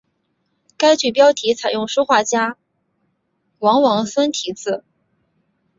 [0.77, 2.57] 该剧标题采用书画家
[3.59, 4.83] 王王孙题字。